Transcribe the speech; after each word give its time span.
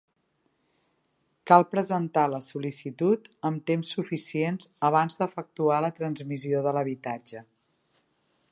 Cal 1.51 1.65
presentar 1.73 2.23
la 2.33 2.39
sol·licitud 2.45 3.29
amb 3.49 3.61
temps 3.73 3.91
suficient 3.97 4.57
abans 4.89 5.21
d'efectuar 5.23 5.77
la 5.87 5.95
transmissió 6.01 6.63
de 6.69 6.75
l'habitatge. 6.79 7.45